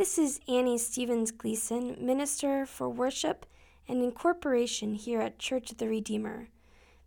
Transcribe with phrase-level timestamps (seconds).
[0.00, 3.44] This is Annie Stevens Gleason, Minister for Worship
[3.86, 6.48] and Incorporation here at Church of the Redeemer.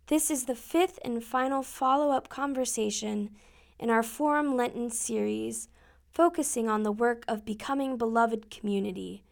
[0.06, 3.30] This is the fifth and final follow up conversation
[3.80, 5.68] in our Forum Lenten series,
[6.12, 9.24] focusing on the work of becoming beloved community,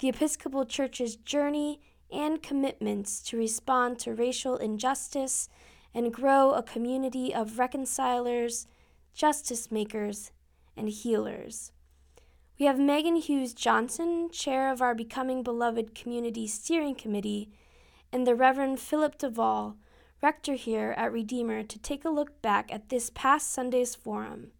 [0.00, 5.48] the Episcopal Church's journey and commitments to respond to racial injustice
[5.94, 8.66] and grow a community of reconcilers,
[9.14, 10.32] justice makers,
[10.76, 11.70] and healers.
[12.56, 17.50] We have Megan Hughes Johnson, chair of our Becoming Beloved Community Steering Committee,
[18.12, 19.74] and the Reverend Philip Duvall,
[20.22, 24.52] rector here at Redeemer, to take a look back at this past Sunday's forum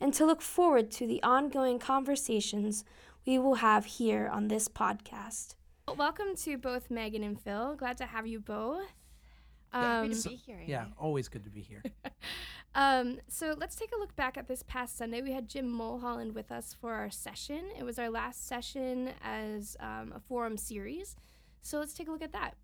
[0.00, 2.84] and to look forward to the ongoing conversations
[3.24, 5.54] we will have here on this podcast.
[5.96, 7.76] Welcome to both Megan and Phil.
[7.76, 8.92] Glad to have you both.
[9.72, 10.60] Um, to be here.
[10.66, 11.84] Yeah, always good to be here.
[12.76, 15.22] Um, so let's take a look back at this past Sunday.
[15.22, 17.62] We had Jim Mulholland with us for our session.
[17.78, 21.16] It was our last session as um, a forum series.
[21.62, 22.54] So let's take a look at that.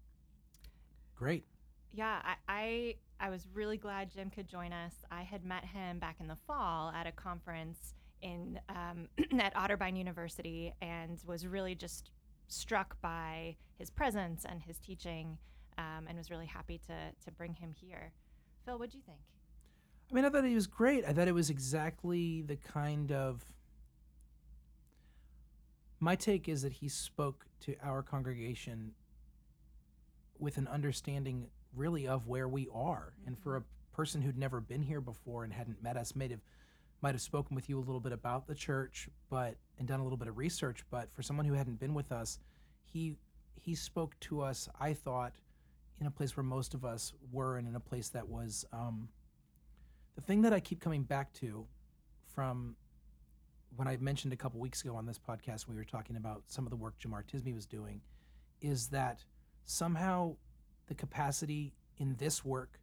[1.17, 1.47] Great.
[1.95, 2.95] Yeah, I, I
[3.27, 4.93] I was really glad Jim could join us.
[5.11, 9.09] I had met him back in the fall at a conference in um,
[9.41, 12.11] at Otterbein University and was really just
[12.49, 15.39] struck by his presence and his teaching,
[15.79, 18.13] um, and was really happy to to bring him here.
[18.67, 19.21] Phil, what do you think?
[20.13, 21.07] I mean, I thought he was great.
[21.07, 23.43] I thought it was exactly the kind of.
[26.01, 28.93] My take is that he spoke to our congregation
[30.39, 33.15] with an understanding, really, of where we are.
[33.25, 33.63] And for a
[33.95, 36.41] person who'd never been here before and hadn't met us, might have
[37.01, 40.03] might have spoken with you a little bit about the church, but and done a
[40.03, 40.85] little bit of research.
[40.91, 42.39] But for someone who hadn't been with us,
[42.85, 43.17] he
[43.55, 44.69] he spoke to us.
[44.79, 45.33] I thought
[46.01, 48.67] in a place where most of us were, and in a place that was.
[48.75, 49.09] Um,
[50.15, 51.67] the thing that I keep coming back to
[52.35, 52.77] from
[53.77, 56.67] when I mentioned a couple weeks ago on this podcast, we were talking about some
[56.67, 58.01] of the work Jemar Tisby was doing,
[58.61, 59.25] is that
[59.65, 60.37] somehow
[60.87, 62.81] the capacity in this work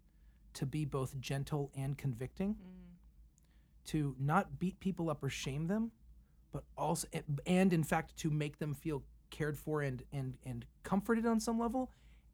[0.56, 3.90] to be both gentle and convicting, mm.
[3.92, 5.92] to not beat people up or shame them,
[6.52, 7.08] but also,
[7.46, 11.60] and in fact, to make them feel cared for and and and comforted on some
[11.60, 11.92] level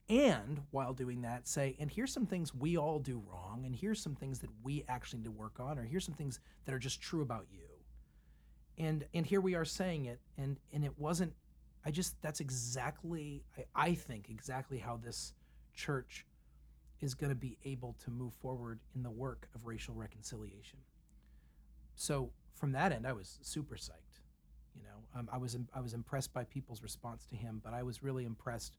[0.07, 4.01] and while doing that say and here's some things we all do wrong and here's
[4.01, 6.79] some things that we actually need to work on or here's some things that are
[6.79, 7.61] just true about you.
[8.77, 11.33] And and here we are saying it and and it wasn't
[11.85, 15.33] i just that's exactly i, I think exactly how this
[15.73, 16.25] church
[17.01, 20.79] is going to be able to move forward in the work of racial reconciliation.
[21.95, 24.19] So from that end i was super psyched
[24.75, 25.19] you know?
[25.19, 28.25] Um, i was i was impressed by people's response to him but i was really
[28.25, 28.77] impressed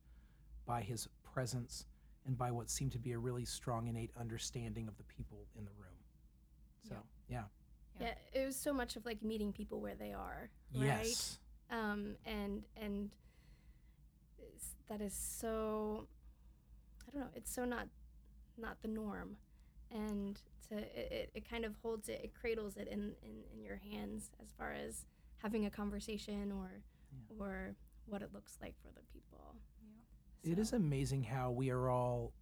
[0.66, 1.84] by his presence
[2.24, 5.66] and by what seemed to be a really strong innate understanding of the people in
[5.66, 5.98] the room.
[6.88, 6.94] So,
[7.28, 7.42] yeah.
[8.00, 11.04] Yeah, yeah it was so much of like meeting people where they are, right?
[11.04, 11.38] Yes.
[11.70, 13.10] Um, and and
[14.88, 16.06] that is so
[17.06, 17.86] I don't know, it's so not
[18.56, 19.36] not the norm.
[19.90, 23.80] And to it, it kind of holds it, it cradles it in, in, in your
[23.92, 25.04] hands as far as
[25.42, 26.80] having a conversation or
[27.12, 27.44] yeah.
[27.44, 27.74] or
[28.06, 29.54] what it looks like for the people.
[30.46, 32.32] It is amazing how we are all,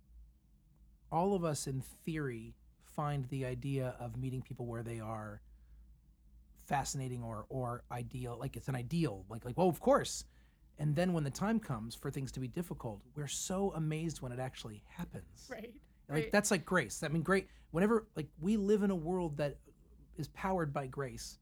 [1.11, 2.55] all of us in theory,
[2.95, 5.41] find the idea of meeting people where they are
[6.67, 8.37] fascinating or or ideal.
[8.39, 9.25] Like it's an ideal.
[9.29, 10.25] Like like well, of course.
[10.79, 14.33] And then when the time comes for things to be difficult, we're so amazed when
[14.33, 15.49] it actually happens.
[15.51, 15.73] Right.
[16.09, 16.33] Like right.
[16.33, 17.03] that's like grace.
[17.03, 17.49] I mean, great.
[17.71, 19.57] Whenever like we live in a world that
[20.19, 21.39] is powered by grace,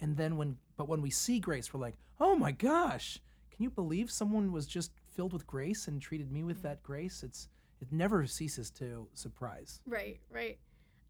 [0.00, 3.18] and then when but when we see grace, we're like, oh my gosh,
[3.50, 7.22] can you believe someone was just filled with grace and treated me with that grace,
[7.22, 7.48] it's
[7.80, 9.80] it never ceases to surprise.
[9.86, 10.58] Right, right.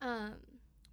[0.00, 0.34] Um,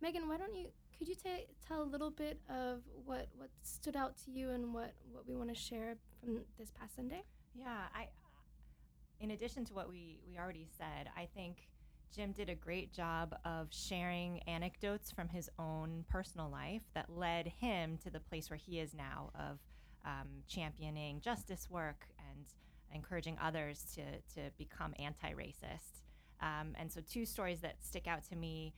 [0.01, 0.67] Megan, why don't you
[0.97, 4.73] could you t- tell a little bit of what what stood out to you and
[4.73, 7.23] what what we want to share from this past Sunday?
[7.55, 8.07] Yeah, I.
[9.19, 11.69] In addition to what we we already said, I think
[12.15, 17.47] Jim did a great job of sharing anecdotes from his own personal life that led
[17.59, 19.59] him to the place where he is now of
[20.05, 22.45] um, championing justice work and
[22.93, 24.01] encouraging others to,
[24.35, 26.03] to become anti-racist.
[26.41, 28.73] Um, and so two stories that stick out to me,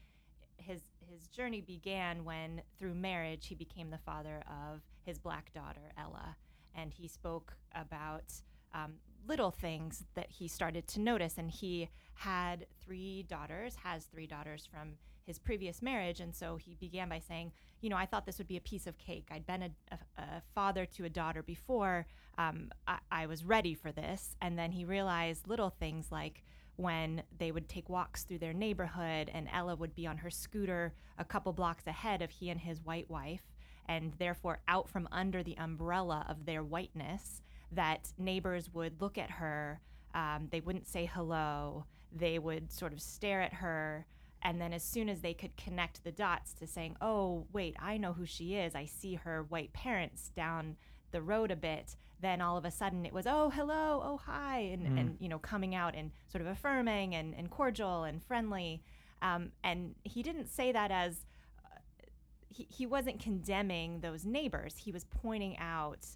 [0.56, 0.80] his,
[1.10, 6.36] his journey began when through marriage, he became the father of his black daughter, Ella.
[6.74, 8.24] And he spoke about
[8.72, 8.94] um,
[9.26, 11.38] little things that he started to notice.
[11.38, 14.90] And he had three daughters, has three daughters from
[15.24, 16.20] his previous marriage.
[16.20, 17.52] And so he began by saying,
[17.84, 19.28] you know, I thought this would be a piece of cake.
[19.30, 22.06] I'd been a, a, a father to a daughter before.
[22.38, 24.36] Um, I, I was ready for this.
[24.40, 26.42] And then he realized little things like,
[26.76, 30.94] when they would take walks through their neighborhood and Ella would be on her scooter
[31.18, 33.44] a couple blocks ahead of he and his white wife
[33.86, 39.30] and therefore out from under the umbrella of their whiteness, that neighbors would look at
[39.30, 39.80] her,
[40.14, 44.06] um, they wouldn't say hello, they would sort of stare at her.
[44.44, 47.96] And then, as soon as they could connect the dots to saying, oh, wait, I
[47.96, 50.76] know who she is, I see her white parents down
[51.12, 54.58] the road a bit, then all of a sudden it was, oh, hello, oh, hi,
[54.58, 55.00] and, Mm.
[55.00, 58.82] and you know, coming out and sort of affirming and, and cordial and friendly.
[59.22, 61.24] Um, and he didn't say that as
[61.64, 61.78] uh,
[62.50, 64.76] he, he wasn't condemning those neighbors.
[64.76, 66.06] He was pointing out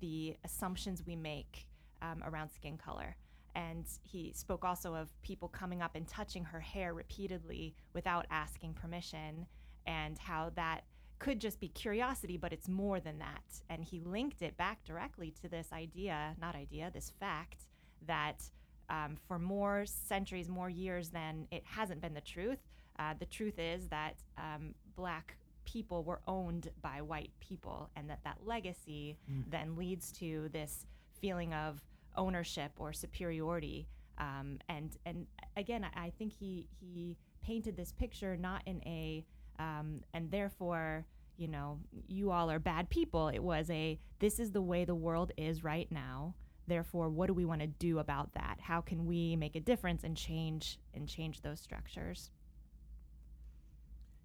[0.00, 1.66] the assumptions we make
[2.02, 3.16] um, around skin color.
[3.56, 8.74] And he spoke also of people coming up and touching her hair repeatedly without asking
[8.74, 9.46] permission,
[9.86, 10.82] and how that
[11.18, 13.42] could just be curiosity, but it's more than that.
[13.70, 17.62] And he linked it back directly to this idea, not idea, this fact
[18.06, 18.42] that
[18.90, 22.58] um, for more centuries, more years than it hasn't been the truth,
[22.98, 28.20] uh, the truth is that um, black people were owned by white people, and that
[28.24, 29.16] that legacy
[29.50, 30.86] then leads to this
[31.20, 31.82] feeling of
[32.16, 33.88] ownership or superiority.
[34.18, 35.26] Um, and and
[35.56, 39.24] again, I, think he he painted this picture not in a
[39.58, 41.78] um, and therefore you know
[42.08, 43.28] you all are bad people.
[43.28, 46.34] It was a this is the way the world is right now.
[46.66, 48.58] Therefore, what do we want to do about that?
[48.60, 52.30] How can we make a difference and change and change those structures?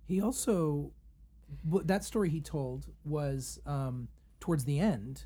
[0.08, 0.92] He also,
[1.64, 4.08] that story he told was um,
[4.40, 5.26] towards the end,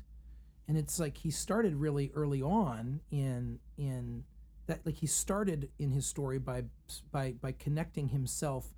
[0.68, 4.24] and it's like he started really early on in in
[4.66, 6.64] that like he started in his story by
[7.12, 8.74] by by connecting himself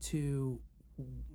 [0.00, 0.60] to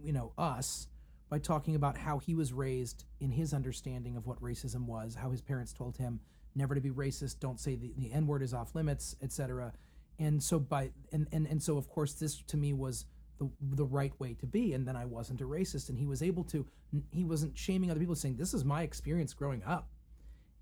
[0.02, 0.88] you know us
[1.30, 5.30] by talking about how he was raised in his understanding of what racism was, how
[5.30, 6.22] his parents told him
[6.56, 9.74] never to be racist, don't say the, the N word is off limits, etc.
[10.20, 13.06] And so by and, and and so of course this to me was
[13.40, 16.22] the the right way to be, and then I wasn't a racist, and he was
[16.22, 16.66] able to
[17.12, 19.90] he wasn't shaming other people, saying this is my experience growing up,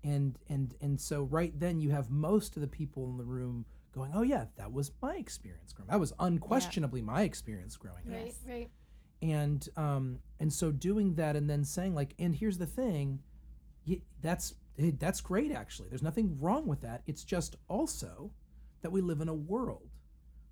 [0.04, 3.64] and and and so right then you have most of the people in the room
[3.92, 5.88] going, oh yeah, that was my experience growing.
[5.90, 8.70] That was unquestionably my experience growing up Right, right.
[9.22, 13.20] and um and so doing that and then saying like and here's the thing
[13.88, 14.54] y that's
[14.98, 18.30] that's great actually there's nothing wrong with that it's just also
[18.82, 19.88] that we live in a world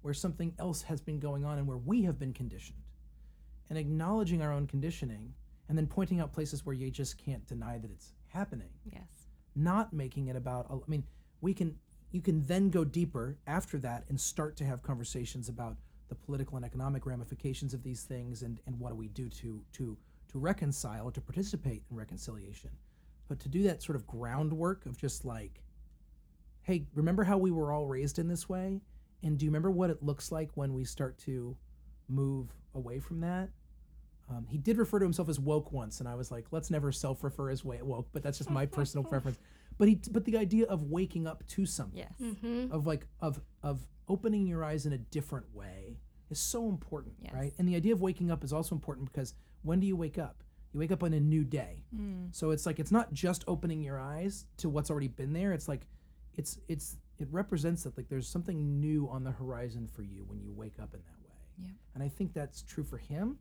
[0.01, 2.79] where something else has been going on and where we have been conditioned
[3.69, 5.35] and acknowledging our own conditioning
[5.69, 9.24] and then pointing out places where you just can't deny that it's happening Yes.
[9.57, 11.05] Not making it about i mean
[11.41, 11.77] we can
[12.15, 15.77] you can then go deeper after that and start to have conversations about
[16.09, 19.61] the political and economic ramifications of these things and, and what do we do to
[19.73, 19.97] to
[20.29, 22.71] to reconcile to participate in reconciliation.
[23.29, 25.63] But to do that sort of groundwork of just like
[26.63, 28.81] hey remember how we were all raised in this way?
[29.23, 31.57] And do you remember what it looks like when we start to
[32.09, 33.49] move away from that
[34.31, 36.91] um, he did refer to himself as woke once, and I was like, let's never
[36.93, 39.39] self-refer as wa- woke, but that's just my personal preference.
[39.77, 42.15] But he, but the idea of waking up to something, Yes.
[42.23, 42.73] Mm-hmm.
[42.73, 45.99] of like of of opening your eyes in a different way,
[46.31, 47.33] is so important, Yes.
[47.35, 47.53] right?
[47.59, 50.43] And the idea of waking up is also important because when do you wake up?
[50.73, 51.85] You wake up on a new day.
[51.95, 52.35] Mm.
[52.35, 55.53] So it's like it's not just opening your eyes to what's already been there.
[55.53, 55.87] It's like
[56.35, 60.41] it's it's it represents that like there's something new on the horizon for you when
[60.41, 61.37] you wake up in that way.
[61.67, 61.71] Yep.
[61.95, 63.39] And I think that's true for him.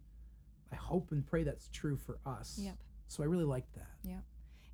[0.74, 2.58] I hope and pray that's true for us.
[2.62, 2.76] Yep.
[3.08, 3.88] So I really like that.
[4.04, 4.24] Yep.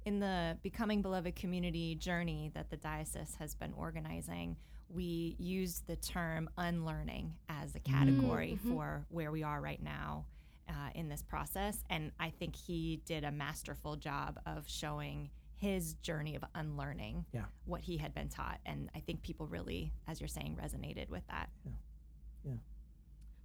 [0.05, 4.55] in the Becoming Beloved community journey that the diocese has been organizing,
[4.89, 8.71] we use the term unlearning as a category Mhm.
[8.71, 10.25] for where we are right now
[10.69, 11.83] uh, in this process.
[11.89, 17.45] And I think he did a masterful job of showing his journey of unlearning Yeah.
[17.65, 18.61] what he had been taught.
[18.65, 21.49] And I think people really, as you're saying, resonated with that.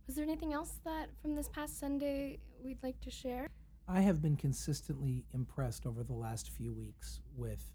[0.07, 3.49] Was there anything else that from this past Sunday we'd like to share?
[3.89, 7.73] I have been consistently impressed over the last few weeks with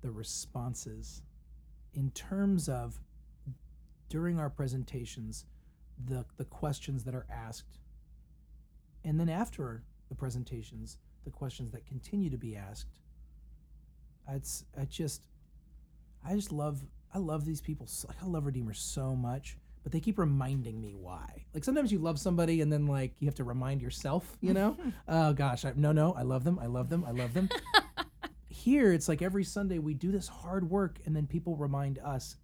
[0.00, 1.22] the responses
[1.94, 3.00] in terms of
[4.08, 5.46] during our presentations
[6.06, 7.78] the the questions that are asked
[9.04, 12.98] and then after the presentations the questions that continue to be asked
[14.28, 15.28] it's I just
[16.26, 16.84] I just love
[17.14, 17.88] I love these people
[18.20, 21.44] I love Redeemer so much but they keep reminding me why.
[21.54, 24.76] Like sometimes you love somebody and then like you have to remind yourself, you know?
[25.08, 27.48] oh gosh, I, no, no, I love them, I love them, I love them.
[28.48, 32.36] Here, it's like every Sunday we do this hard work and then people remind us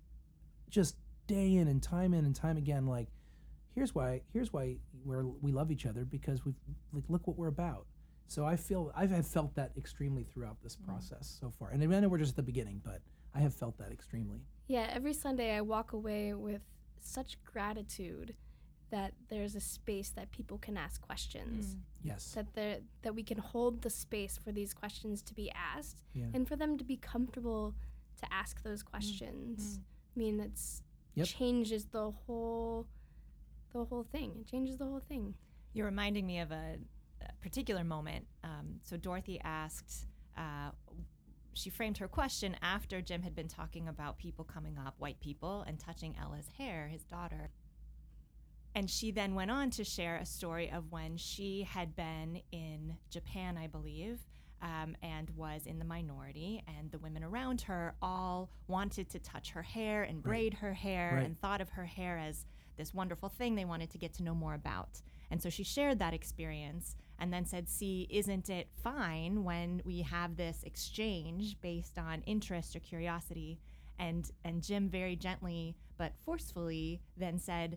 [0.68, 3.09] just day in and time in and time again, like,
[3.75, 6.57] here's why, here's why we're, we love each other because we've,
[6.92, 7.87] like, look what we're about.
[8.26, 10.87] So I feel, I've have felt that extremely throughout this mm.
[10.87, 11.71] process so far.
[11.71, 13.00] And I know we're just at the beginning, but
[13.35, 14.40] I have felt that extremely.
[14.66, 16.62] Yeah, every Sunday I walk away with
[17.07, 18.35] such gratitude
[18.90, 21.75] that there's a space that people can ask questions.
[21.75, 21.81] Mm.
[22.05, 22.33] Yes.
[22.33, 26.26] That there that we can hold the space for these questions to be asked Yeah.
[26.33, 27.75] and for them to be comfortable
[28.17, 29.78] to ask those questions.
[29.78, 29.83] Mm.
[29.83, 30.83] I mean, it's
[31.14, 31.26] Yep.
[31.26, 32.87] changes the whole
[33.73, 34.33] the whole thing.
[34.40, 35.35] It changes the whole thing.
[35.75, 36.78] You're reminding me of a,
[37.21, 38.26] a particular moment.
[38.43, 40.71] Um, so Dorothy asked, uh,
[41.59, 45.65] she framed her question after Jim had been talking about people coming up, white people,
[45.67, 47.50] and touching Ella's hair, his daughter.
[48.75, 52.97] And she then went on to share a story of when she had been in
[53.11, 54.21] Japan, I believe,
[54.62, 59.50] um, and was in the minority, and the women around her all wanted to touch
[59.50, 61.25] her hair and braid her hair Right.
[61.27, 62.47] and thought of her hair as
[62.77, 65.00] this wonderful thing they wanted to get to know more about.
[65.31, 70.02] And so she shared that experience and then said, See, isn't it fine when we
[70.02, 73.58] have this exchange based on interest or curiosity?
[73.98, 77.76] And, and Jim very gently but forcefully then said,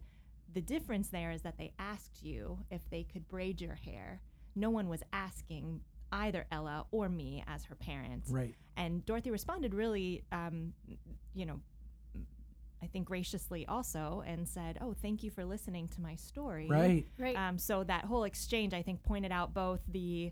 [0.54, 4.22] The difference there is that they asked you if they could braid your hair.
[4.56, 5.82] No one was asking
[6.12, 8.30] either Ella or me as her parents.
[8.30, 8.54] Right.
[8.78, 10.74] And Dorothy responded really, um,
[11.34, 11.60] you know,
[12.84, 17.06] I think graciously also, and said, "Oh, thank you for listening to my story." Right.
[17.18, 17.36] Right.
[17.36, 20.32] Um, so that whole exchange, I think, pointed out both the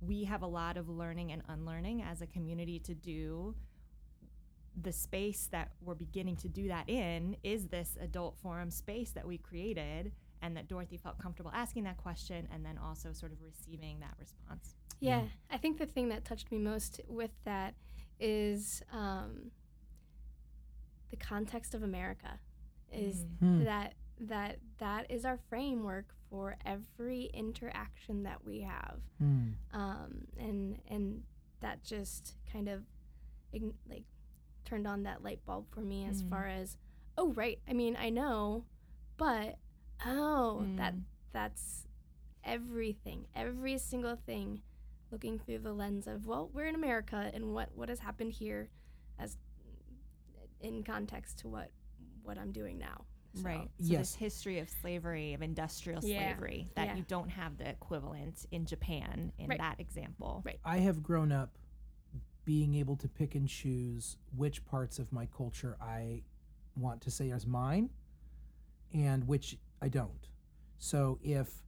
[0.00, 3.54] we have a lot of learning and unlearning as a community to do.
[4.80, 9.26] The space that we're beginning to do that in is this adult forum space that
[9.26, 13.38] we created, and that Dorothy felt comfortable asking that question and then also sort of
[13.42, 14.74] receiving that response.
[15.00, 17.74] Yeah, I think the thing that touched me most with that
[18.20, 19.50] is um,
[21.12, 22.40] the context of America.
[22.92, 23.62] Is Hmm.
[23.64, 29.50] that that that is our framework for every interaction that we have, Hmm.
[29.72, 31.22] um, and and
[31.60, 32.84] that just kind of
[33.54, 34.04] ign- like
[34.64, 36.28] turned on that light bulb for me as Mm.
[36.30, 36.76] far as
[37.16, 38.64] oh right, I mean I know,
[39.16, 39.58] but
[40.04, 41.04] oh that Mm.
[41.32, 41.86] that's
[42.44, 44.62] everything, every single thing,
[45.10, 48.68] looking through the lens of well, we're in America and what what has happened here,
[49.18, 49.38] as
[50.62, 51.70] in context to what
[52.22, 53.04] what I'm doing now.
[53.34, 53.68] So, Right.
[53.78, 53.98] So Yes.
[54.10, 56.18] this history of slavery, of industrial Yeah.
[56.34, 56.96] slavery, that Yeah.
[56.96, 59.58] you don't have the equivalent in Japan in Right.
[59.58, 60.42] that example.
[60.44, 60.60] Right.
[60.64, 61.58] I have grown up
[62.44, 66.22] being able to pick and choose which parts of my culture I
[66.76, 67.90] want to say as mine
[68.92, 70.28] and which I don't.
[70.78, 71.64] So if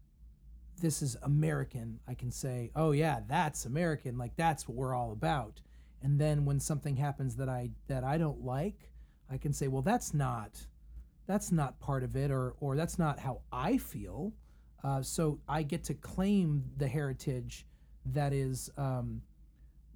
[0.76, 4.18] this is American, I can say, "Oh yeah, that's American.
[4.18, 5.62] Like that's what we're all about."
[6.02, 8.90] And then when something happens that I that I don't like,
[9.30, 10.66] I can say, "Well, that's not
[11.26, 14.32] that's not part of it or or that's not how I feel."
[14.82, 17.66] Uh, so I get to claim the heritage
[18.06, 19.22] that is um,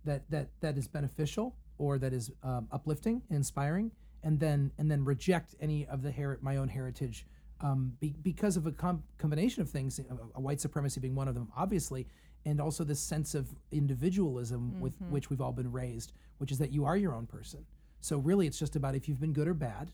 [0.05, 5.05] that that that is beneficial or that is um, uplifting, inspiring, and then and then
[5.05, 7.27] reject any of the her- my own heritage
[7.61, 11.35] um, be, because of a com- combination of things, uh, white supremacy being one of
[11.35, 12.07] them, obviously,
[12.45, 15.13] and also this sense of individualism with mm-hmm.
[15.13, 17.65] which we've all been raised, which is that you are your own person.
[18.01, 19.93] So really, it's just about if you've been good or bad.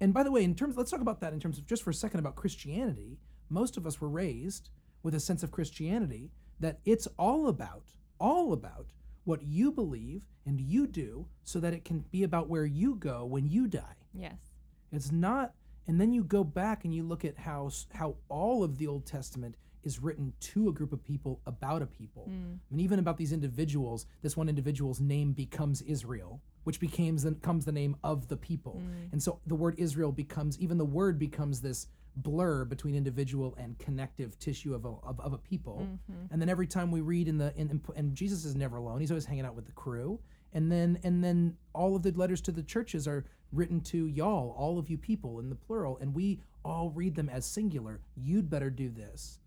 [0.00, 1.90] And by the way, in terms, let's talk about that in terms of just for
[1.90, 3.18] a second about Christianity.
[3.48, 4.70] Most of us were raised
[5.02, 7.84] with a sense of Christianity that it's all about,
[8.18, 8.88] all about
[9.24, 13.24] what you believe and you do so that it can be about where you go
[13.24, 13.96] when you die.
[14.14, 14.36] Yes.
[14.92, 15.52] It's not,
[15.86, 19.04] and then you go back and you look at how how all of the Old
[19.06, 22.24] Testament is written to a group of people about a people.
[22.24, 22.54] Hmm.
[22.70, 24.06] I mean, even about these individuals.
[24.20, 28.82] This one individual's name becomes Israel, which becomes the, comes the name of the people,
[28.84, 29.12] hmm.
[29.12, 33.78] and so the word Israel becomes even the word becomes this blur between individual and
[33.78, 35.82] connective tissue of a, of, of a people.
[35.82, 36.32] Mm-hmm.
[36.32, 39.00] And then every time we read in the in, in, and Jesus is never alone;
[39.00, 40.18] he's always hanging out with the crew.
[40.52, 44.54] And then and then all of the letters to the churches are written to y'all,
[44.58, 48.00] all of you people in the plural, and we all read them as singular.
[48.16, 49.38] You'd better do this.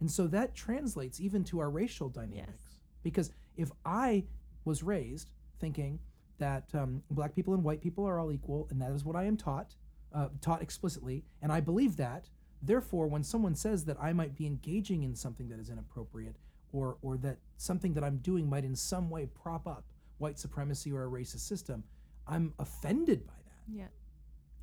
[0.00, 2.78] And so that translates even to our racial dynamics.
[3.02, 4.24] Because if I
[4.64, 5.98] was raised thinking
[6.38, 9.24] that um, black people and white people are all equal, and that is what I
[9.24, 9.74] am taught,
[10.14, 12.28] uh, taught explicitly, and I believe that,
[12.62, 16.36] therefore, when someone says that I might be engaging in something that is inappropriate,
[16.72, 19.84] or or that something that I'm doing might in some way prop up
[20.18, 21.84] white supremacy or a racist system,
[22.26, 23.86] I'm offended by that Yeah.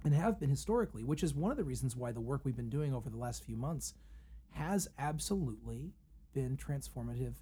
[0.03, 2.69] and have been historically, which is one of the reasons why the work we've been
[2.69, 3.93] doing over the last few months
[4.53, 5.93] has absolutely
[6.33, 7.35] been transformative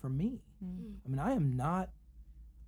[0.00, 0.42] for me.
[1.04, 1.90] I mean, I am not,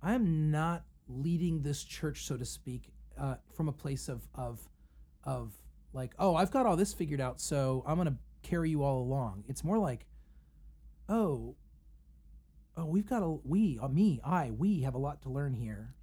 [0.01, 4.59] I am not leading this church, so to speak, uh, from a place of of
[5.23, 5.53] of
[5.93, 9.43] like, oh, I've got all this figured out, so I'm gonna carry you all along.
[9.47, 10.05] It's more like,
[11.09, 11.55] oh,
[12.77, 15.95] oh, we've got a we, uh, me, I, we have a lot to learn here,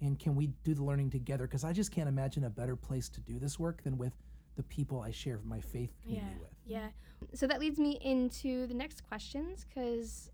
[0.00, 1.46] and can we do the learning together?
[1.46, 4.12] Because I just can't imagine a better place to do this work than with
[4.60, 6.38] the people I share my faith community yeah.
[6.38, 6.50] with.
[6.66, 6.88] Yeah.
[7.32, 10.30] So that leads me into the next questions because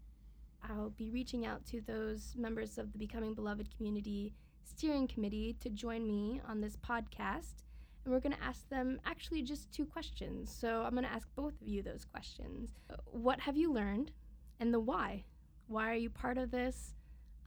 [0.69, 5.71] I'll be reaching out to those members of the Becoming Beloved Community Steering Committee to
[5.71, 7.63] join me on this podcast.
[8.05, 10.53] And we're going to ask them actually just two questions.
[10.53, 12.71] So I'm going to ask both of you those questions.
[13.05, 14.11] What have you learned
[14.59, 15.23] and the why?
[15.69, 16.95] Why are you part of this?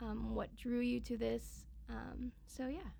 [0.01, 1.65] Um, what drew you to this?
[1.89, 2.91] Um, so, yeah.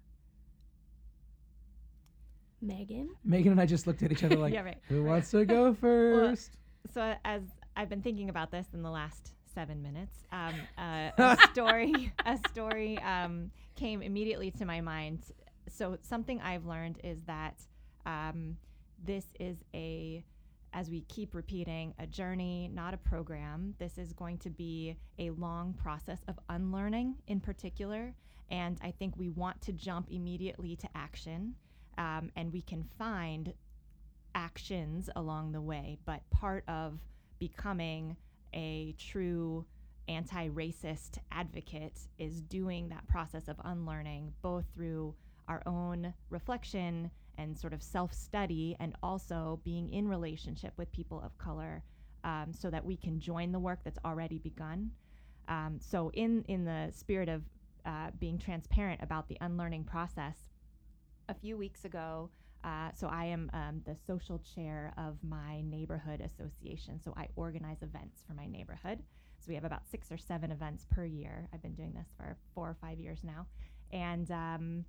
[2.62, 3.10] Megan?
[3.24, 4.78] Megan and I just looked at each other like, Yeah, right.
[4.88, 6.58] who wants to go first?
[6.94, 7.42] So as
[7.76, 12.38] I've been thinking about this in the last seven minutes, um, uh, a story, a
[12.50, 15.24] story um, came immediately to my mind.
[15.68, 17.62] So something I've learned is that
[18.06, 18.58] um,
[19.04, 20.24] this is a,
[20.74, 23.76] as we keep repeating, a journey, not a program.
[23.80, 28.14] This is going to be a long process of unlearning, in particular.
[28.52, 31.54] And I think we want to jump immediately to action,
[32.00, 33.54] um, and we can find
[34.34, 37.00] actions along the way, but part of
[37.40, 38.16] becoming
[38.54, 39.66] a true
[40.08, 45.14] anti racist advocate is doing that process of unlearning, both through
[45.48, 51.22] our own reflection and sort of self study, and also being in relationship with people
[51.24, 51.84] of color
[52.24, 54.92] um, so that we can join the work that's already begun.
[55.50, 57.44] Um, so, in, in the spirit of
[57.86, 60.49] uh, being transparent about the unlearning process,
[61.30, 62.30] a few weeks ago,
[62.64, 67.00] uh, so I am um, the social chair of my neighborhood association.
[67.02, 69.00] So I organize events for my neighborhood.
[69.38, 71.48] So we have about six or seven events per year.
[71.54, 73.46] I've been doing this for four or five years now,
[73.94, 74.86] and um,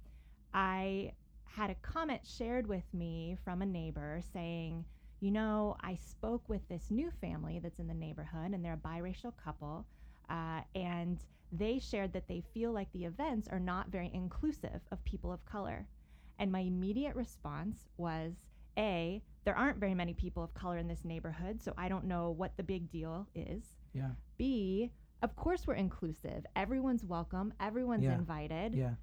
[0.52, 1.12] I
[1.44, 4.84] had a comment shared with me from a neighbor saying,
[5.20, 8.88] you know, I spoke with this new family that's in the neighborhood, and they're a
[8.88, 9.86] biracial couple,
[10.30, 11.18] uh, and
[11.52, 15.44] they shared that they feel like the events are not very inclusive of people of
[15.44, 15.86] color.
[16.40, 18.32] And my immediate response was
[18.78, 22.30] A, there aren't very many people of color in this neighborhood, so I don't know
[22.30, 23.62] what the big deal is.
[23.92, 24.10] Yeah.
[24.38, 24.90] B,
[25.22, 26.44] of course we're inclusive.
[26.56, 28.14] Everyone's welcome, everyone's Yeah.
[28.14, 28.74] invited.
[28.74, 28.94] Yeah.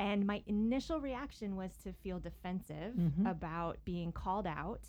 [0.00, 3.30] And my initial reaction was to feel defensive Mhm.
[3.30, 4.86] about being called out.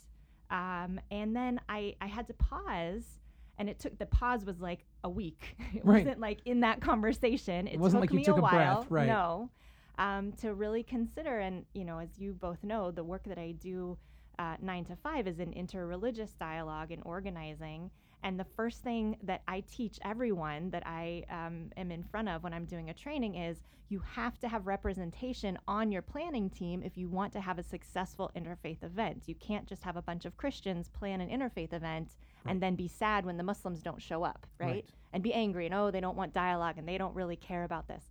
[0.49, 3.19] Um, and then I, I had to pause.
[3.59, 5.57] And it took the pause was like a week.
[5.73, 6.05] It Right.
[6.05, 7.67] wasn't like in that conversation.
[7.67, 8.75] It, wasn't took like you me took a a while.
[8.81, 9.07] breath, right.
[9.07, 9.49] No,
[9.97, 11.39] um, to really consider.
[11.39, 13.97] And you know, as you both know, the work that I do
[14.39, 17.89] uh, nine to five is in interreligious dialogue and organizing.
[18.23, 22.43] And the first thing that I teach everyone that I um, am in front of
[22.43, 26.81] when I'm doing a training is you have to have representation on your planning team
[26.83, 29.23] if you want to have a successful interfaith event.
[29.27, 32.87] You can't just have a bunch of Christians plan an interfaith event and then be
[32.87, 34.67] sad when the Muslims don't show up, right?
[34.67, 34.85] Right.
[35.13, 37.87] And be angry and oh, they don't want dialogue and they don't really care about
[37.87, 38.03] this.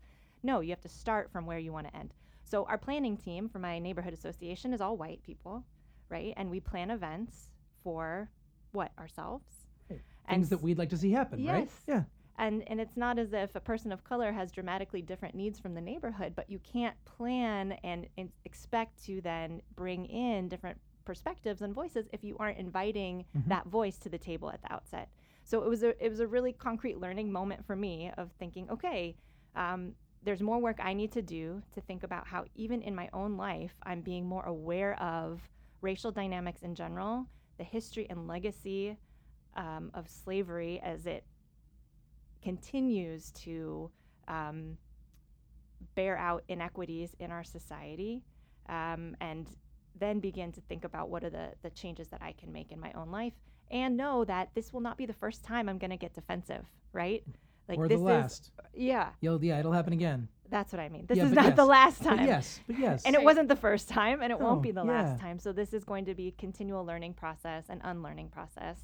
[0.46, 2.14] No, you have to start from where you want to end.
[2.44, 5.64] So our planning team for my neighborhood association is all white people,
[6.08, 6.32] right?
[6.36, 7.50] And we plan events
[7.82, 8.30] for
[8.70, 9.66] what ourselves.
[9.90, 10.00] Right.
[10.26, 11.68] And Things that we'd like to see happen, right?
[11.88, 12.04] Yeah.
[12.38, 15.72] and and it's not as if a person of color has dramatically different needs from
[15.74, 21.62] the neighborhood but you can't plan and, and expect to then bring in different perspectives
[21.62, 23.48] and voices if you aren't inviting Mhm.
[23.48, 25.08] that voice to the table at the outset
[25.44, 28.68] so it was a it was a really concrete learning moment for me of thinking
[28.70, 29.16] okay
[29.54, 29.94] um,
[30.26, 33.36] there's more work I need to do to think about how even in my own
[33.36, 35.40] life I'm being more aware of
[35.82, 37.26] racial dynamics in general
[37.58, 38.98] the history and legacy
[39.54, 41.24] um, of slavery as it
[42.42, 43.88] continues to
[44.26, 44.76] um,
[45.94, 48.24] bear out inequities in our society
[48.68, 49.46] um, and
[49.98, 52.80] then begin to think about what are the, the changes that I can make in
[52.80, 53.32] my own life
[53.70, 56.64] and know that this will not be the first time I'm going to get defensive,
[56.92, 57.22] right?
[57.68, 58.42] Like or this the last.
[58.42, 60.28] is yeah, You'll, yeah, it'll happen again.
[60.48, 61.06] that's what I mean.
[61.06, 61.68] This Yeah, is but not the yes.
[61.68, 62.26] last But time.
[62.26, 63.04] yes, but yes.
[63.04, 64.92] And it wasn't the first time, and it No, won't be the yeah.
[64.92, 65.38] last time.
[65.38, 68.78] So this is going to be a continual learning process and unlearning process.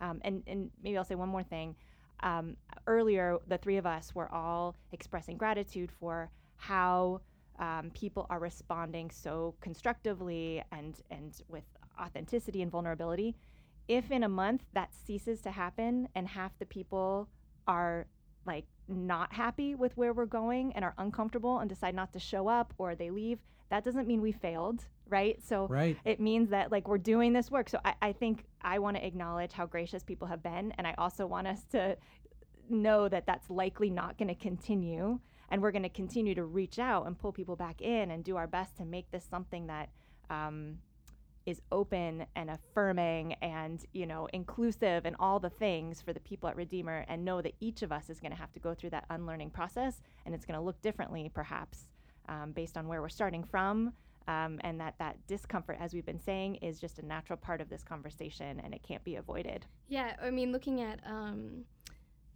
[0.00, 1.74] Um, and and maybe I'll say one more thing.
[2.20, 7.20] Um, earlier, the three of us were all expressing gratitude for how
[7.58, 11.64] um, people are responding so constructively and and with
[12.00, 13.34] authenticity and vulnerability.
[13.88, 17.28] If in a month that ceases to happen and half the people
[17.66, 18.06] are
[18.48, 22.48] like not happy with where we're going and are uncomfortable and decide not to show
[22.48, 23.38] up or they leave,
[23.70, 25.40] that doesn't mean we failed, right?
[25.46, 25.96] So right.
[26.04, 27.68] it means that like we're doing this work.
[27.68, 30.94] So I, I think I want to acknowledge how gracious people have been, and I
[30.98, 31.96] also want us to
[32.70, 36.78] know that that's likely not going to continue, and we're going to continue to reach
[36.78, 39.90] out and pull people back in and do our best to make this something that
[40.30, 40.78] um,
[41.48, 46.48] is open and affirming and you know inclusive and all the things for the people
[46.48, 48.90] at Redeemer, and know that each of us is going to have to go through
[48.90, 51.86] that unlearning process, and it's going to look differently perhaps
[52.28, 53.94] um, based on where we're starting from
[54.28, 57.70] um, and that that discomfort, as we've been saying, is just a natural part of
[57.70, 59.64] this conversation, and it can't be avoided.
[59.88, 61.64] Yeah, I mean, looking at um,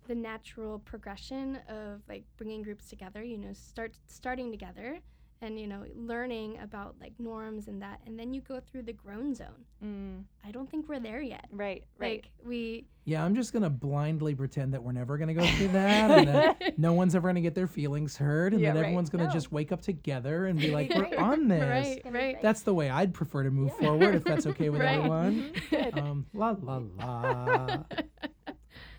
[0.09, 5.01] the natural progression of like bringing groups together, you know, start starting together
[5.43, 8.93] and you know learning about like norms and that and then you go through the
[8.93, 12.23] groan zone Mm, i don't think we're there yet right, right.
[12.25, 16.11] like we Yeah, I'm just gonna blindly pretend that we're never gonna go through that,
[16.13, 18.85] and that no one's ever gonna get their feelings hurt, and Yeah, that right.
[18.87, 19.31] everyone's gonna No.
[19.33, 21.63] just wake up together and be like, "We're on this."
[22.05, 22.41] right right.
[22.41, 24.95] That's the way I'd prefer to move forward, if that's okay with Right.
[24.99, 25.53] everyone.
[25.93, 27.83] Um, la la la.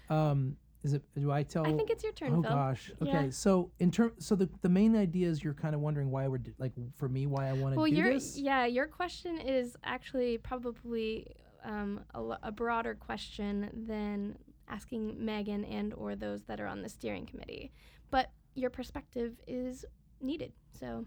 [0.09, 1.01] Um, is it?
[1.17, 1.65] Do I tell?
[1.65, 2.91] i think it's your turn Oh phil gosh.
[3.01, 3.11] Okay.
[3.25, 3.29] Yeah.
[3.29, 6.37] So in term, so the the main idea is you're kind of wondering why we're
[6.39, 8.37] d- like for me why I want to well do your this.
[8.37, 11.27] yeah your question is actually probably
[11.63, 16.89] um, a, a broader question than asking megan and or those that are on the
[16.89, 17.71] steering committee
[18.11, 19.85] but your perspective is
[20.21, 21.05] needed so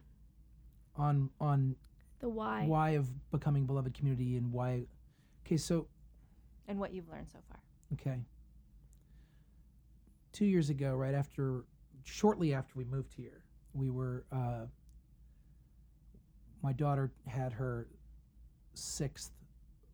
[0.96, 1.76] On on
[2.20, 4.86] the why why of becoming beloved community and why.
[5.46, 5.58] Okay.
[5.58, 5.86] So
[6.68, 7.60] and what you've learned so far.
[7.92, 8.18] Okay.
[10.36, 11.64] Two years ago, right after,
[12.04, 13.40] shortly after we moved here,
[13.72, 14.66] we were, uh,
[16.62, 17.86] my daughter had her
[18.74, 19.30] sixth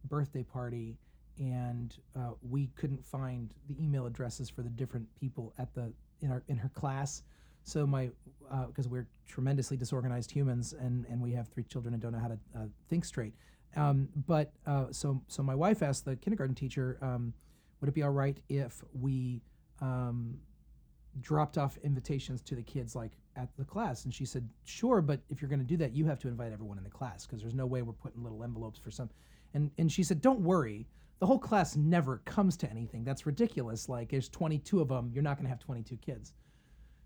[0.08, 0.98] birthday party,
[1.38, 6.32] and uh, we couldn't find the email addresses for the different people at the in
[6.32, 7.22] our in her class.
[7.62, 8.10] So my
[8.66, 12.26] because we're tremendously disorganized humans, and and we have three children and don't know how
[12.26, 13.34] to uh, think straight.
[13.76, 17.32] Um, but uh, so so my wife asked the kindergarten teacher, um,
[17.80, 19.40] would it be all right if we
[19.82, 20.38] um,
[21.20, 24.04] dropped off invitations to the kids like at the class?
[24.06, 26.52] And she said, sure, but if you're going to do that, you have to invite
[26.52, 29.10] everyone in the class because there's no way we're putting little envelopes for some.
[29.52, 30.86] And and she said, don't worry.
[31.18, 33.04] The whole class never comes to anything.
[33.04, 33.88] That's ridiculous.
[33.88, 35.10] Like there's 22 of them.
[35.12, 36.32] You're not going to have 22 kids.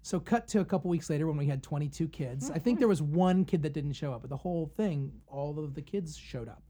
[0.07, 2.49] So cut to a couple weeks later when we had 22 kids.
[2.53, 5.59] I think there was one kid that didn't show up, but the whole thing, all
[5.59, 6.63] of the kids showed up.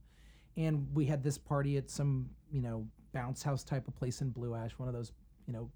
[0.56, 4.30] And we had this party at some, you know, bounce house type of place in
[4.30, 5.12] Blue Ash, one of those,
[5.46, 5.70] you know,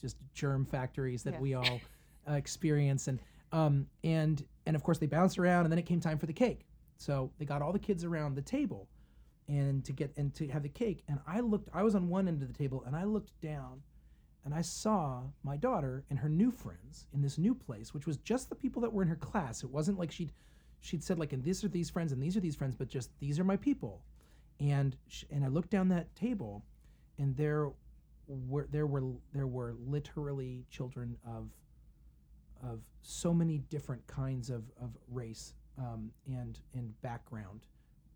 [0.00, 1.40] just germ factories that Yeah.
[1.40, 1.80] we all
[2.28, 3.08] uh, experience.
[3.08, 3.20] And
[3.52, 6.32] um, and and of course they bounced around, and then it came time for the
[6.32, 6.66] cake.
[6.98, 8.88] So they got all the kids around the table,
[9.48, 11.02] and to get and to have the cake.
[11.08, 13.82] And I looked, I was on one end of the table, and I looked down,
[14.44, 18.16] and I saw my daughter and her new friends in this new place, which was
[18.18, 19.62] just the people that were in her class.
[19.62, 20.32] It wasn't like she'd
[20.80, 23.10] she'd said like, and these are these friends and these are these friends, but just
[23.20, 24.02] these are my people.
[24.58, 26.64] And sh- and I looked down that table,
[27.18, 27.70] and there
[28.28, 31.48] were there were there were literally children of
[32.62, 37.66] of so many different kinds of, of race um, and and background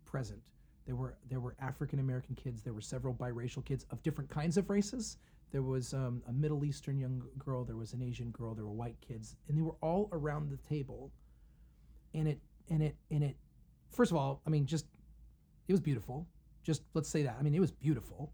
[0.05, 0.41] present.
[0.85, 2.61] There were there were African American kids.
[2.61, 5.17] There were several biracial kids of different kinds of races.
[5.51, 7.63] There was um, a Middle Eastern young girl.
[7.63, 8.55] There was an Asian girl.
[8.55, 11.11] There were white kids, and they were all around the table.
[12.13, 13.35] And it and it and it.
[13.91, 14.85] First of all, I mean, just
[15.67, 16.27] it was beautiful.
[16.63, 17.35] Just let's say that.
[17.39, 18.31] I mean, it was beautiful.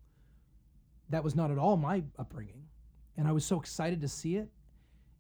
[1.10, 2.64] That was not at all my upbringing,
[3.18, 4.50] and I was so excited to see it.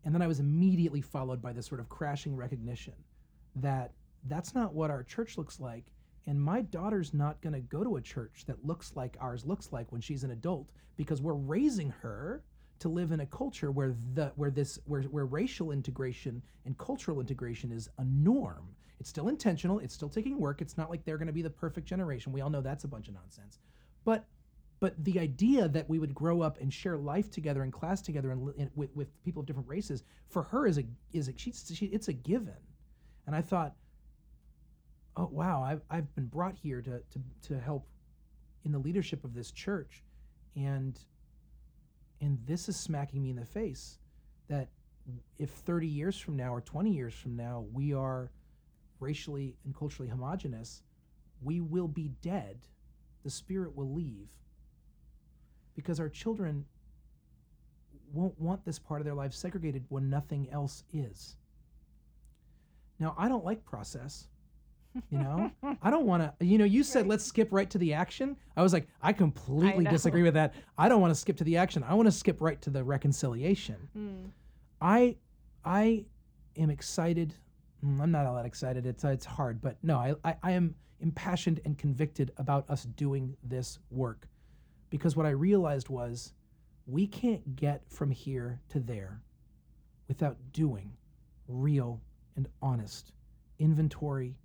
[0.04, 2.93] And then I was immediately followed by this sort of crashing recognition
[3.56, 3.91] that
[4.26, 5.86] that's not what our church looks like.
[6.28, 9.71] And my daughter's not going to go to a church that looks like ours looks
[9.71, 12.43] like when she's an adult because we're raising her
[12.80, 17.19] to live in a culture where the where this where, where racial integration and cultural
[17.19, 18.67] integration is a norm.
[19.00, 20.62] It's still intentional, it's still taking work.
[20.62, 22.32] It's not like they're going to be the perfect generation.
[22.32, 23.60] We all know that's a bunch of nonsense.
[24.04, 24.26] But
[24.80, 28.32] but the idea that we would grow up and share life together and class together
[28.32, 31.72] and, and with, with people of different races for her is a is a she's,
[31.74, 32.54] she, it's a given.
[33.26, 33.74] And i thought
[35.16, 37.88] oh wow I've, I've been brought here to, to to help
[38.66, 40.04] in the leadership of this church.
[40.56, 41.00] And
[42.22, 44.00] and this is smacking me in the face
[44.48, 44.70] that
[45.40, 48.32] if 30 years from now or 20 years from now we are
[49.00, 50.84] racially and culturally homogenous
[51.42, 52.60] we will be dead.
[53.24, 54.28] The spirit will leave
[55.78, 56.66] because our children
[58.12, 61.38] won't want this part of their life segregated when nothing else is.
[63.00, 64.28] Now, I don't like process.
[65.12, 65.52] You know,
[65.84, 66.46] I don't want to.
[66.46, 68.36] You know, you said let's skip right to the action.
[68.56, 69.92] I was like, I completely know.
[69.92, 70.56] disagree with that.
[70.78, 71.84] I don't want to skip to the action.
[71.84, 73.76] I want to skip right to the reconciliation.
[73.96, 74.32] Mm.
[74.82, 75.18] I,
[75.63, 76.06] I
[76.58, 77.36] am excited.
[77.86, 78.88] mm, I'm not all that excited.
[78.88, 83.38] It's it's hard, but no, I, I I am impassioned and convicted about us doing
[83.44, 84.28] this work,
[84.89, 86.34] because what I realized was,
[86.86, 89.21] we can't get from here to there,
[90.08, 90.93] without doing,
[91.47, 92.02] real
[92.36, 93.12] and honest,
[93.60, 94.38] inventory,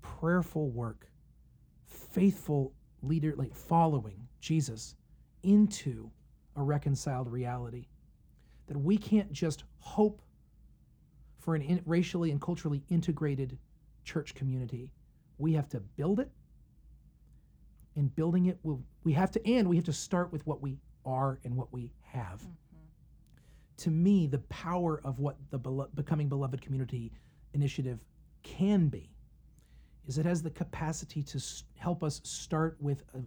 [0.00, 1.06] prayerful work,
[1.86, 2.72] faithful
[3.02, 4.96] leader like following Jesus
[5.42, 6.10] into
[6.56, 7.86] a reconciled reality
[8.66, 10.22] that we can't just hope
[11.38, 13.58] for an in, racially and culturally integrated
[14.04, 14.92] church community,
[15.38, 16.30] we have to build it.
[17.96, 20.78] And building it will we have to and we have to start with what we
[21.04, 22.40] are and what we have.
[22.40, 22.56] Mm-hmm.
[23.78, 27.12] To me, the power of what the Belo- Becoming Beloved Community
[27.54, 28.04] initiative
[28.42, 29.10] can be
[30.06, 33.20] is it has the capacity to s- help us start with a,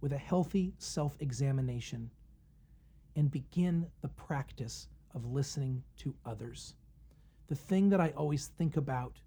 [0.00, 2.10] with a healthy self-examination
[3.16, 6.74] and begin the practice of listening to others.
[7.48, 9.20] The thing that I always think about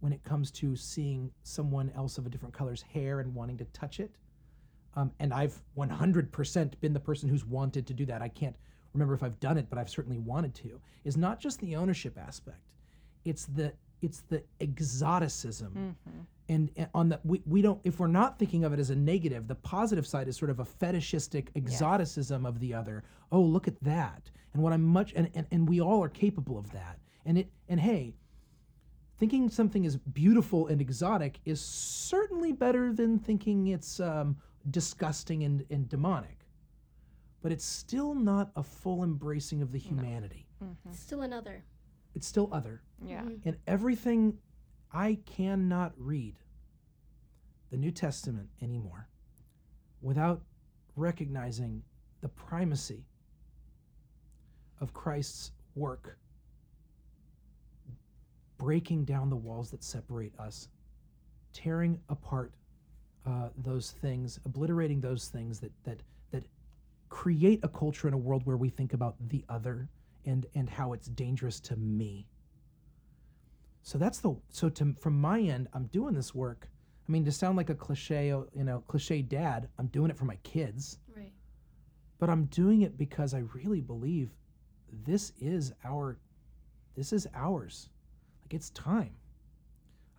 [0.00, 3.64] when it comes to seeing someone else of a different color's hair and wanting to
[3.66, 4.10] touch it,
[4.96, 8.22] um, and I've 100% been the person who's wanted to do that.
[8.22, 8.56] I can't
[8.94, 10.80] remember if I've done it, but I've certainly wanted to.
[11.04, 12.60] Is not just the ownership aspect;
[13.24, 15.72] it's the it's the exoticism
[16.08, 16.20] Mm-hmm.
[16.48, 18.94] and, and on the we, we don't if we're not thinking of it as a
[18.96, 23.66] negative the positive side is sort of a fetishistic exoticism of the other oh look
[23.66, 26.98] at that and what i'm much and, and and we all are capable of that
[27.24, 28.14] and it and hey
[29.18, 34.36] thinking something is beautiful and exotic is certainly better than thinking it's um,
[34.70, 36.38] disgusting and, and demonic
[37.42, 40.92] but it's still not a full embracing of the humanity Mm-hmm.
[40.92, 41.62] Still another.
[42.14, 43.22] it's still other Yeah.
[43.22, 43.40] Mhm.
[43.44, 44.38] and everything
[44.90, 46.38] I cannot read
[47.70, 49.08] the New Testament anymore
[50.00, 50.42] without
[50.96, 51.82] recognizing
[52.22, 53.04] the primacy
[54.80, 56.18] of Christ's work
[58.56, 60.68] breaking down the walls that separate us,
[61.52, 62.54] tearing apart
[63.26, 66.44] uh, those things, obliterating those things that that that
[67.08, 69.88] create a culture in a world where we think about the other
[70.24, 72.26] and and how it's dangerous to me.
[73.82, 76.68] So that's the so to from my end, I'm doing this work.
[77.08, 80.24] I mean, to sound like a cliche, you know, cliche dad, I'm doing it for
[80.24, 81.32] my kids, Right.
[82.18, 84.30] but I'm doing it because I really believe
[85.04, 86.18] this is our
[86.96, 87.90] this is ours.
[88.42, 89.14] Like it's time.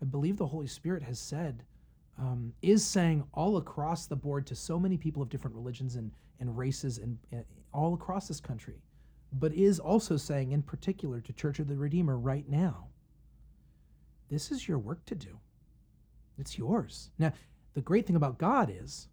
[0.01, 1.63] I believe the Holy Spirit has said,
[2.19, 6.11] um, is saying all across the board to so many people of different religions and,
[6.39, 8.81] and races and, and all across this country,
[9.33, 12.87] but is also saying in particular to Church of the Redeemer right now,
[14.29, 15.39] this is your work to do.
[16.37, 17.11] It's yours.
[17.17, 17.33] Now,
[17.73, 19.07] the great thing about God is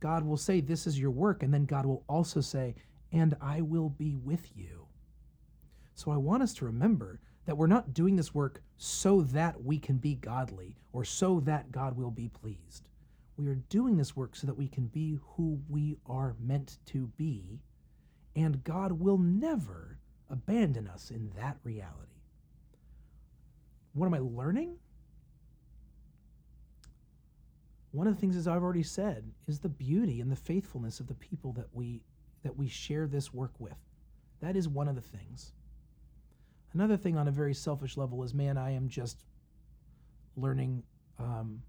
[0.00, 2.74] God will say, This is your work, and then God will also say,
[3.12, 4.86] And I will be with you.
[5.94, 9.78] So I want us to remember that we're not doing this work so that we
[9.78, 12.88] can be godly or so that God will be pleased.
[13.36, 17.08] We are doing this work so that we can be who we are meant to
[17.16, 17.60] be,
[18.36, 19.98] and God will never
[20.30, 22.22] abandon us in that reality.
[23.92, 24.76] What am I learning?
[27.90, 31.06] One of the things, as I've already said, is the beauty and the faithfulness of
[31.06, 32.02] the people that we
[32.42, 33.78] that we share this work with.
[34.40, 35.52] That is one of the things.
[36.74, 39.24] Another thing on a very selfish level is, man, I am just
[40.36, 40.82] learning.
[41.18, 41.62] Um,